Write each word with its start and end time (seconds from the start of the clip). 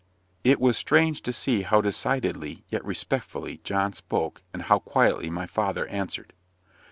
It 0.43 0.59
was 0.59 0.79
strange 0.79 1.21
to 1.21 1.31
see 1.31 1.61
how 1.61 1.79
decidedly, 1.79 2.63
yet 2.69 2.83
respectfully, 2.83 3.61
John 3.63 3.93
spoke, 3.93 4.41
and 4.51 4.63
how 4.63 4.79
quietly 4.79 5.29
my 5.29 5.45
father 5.45 5.85
answered. 5.89 6.33